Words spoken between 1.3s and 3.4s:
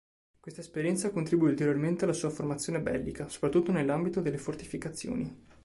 ulteriormente alla sua formazione bellica,